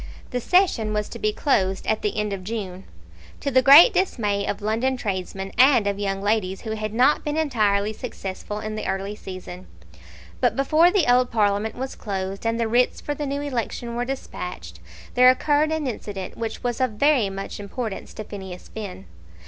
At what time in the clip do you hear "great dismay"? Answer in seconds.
3.61-4.47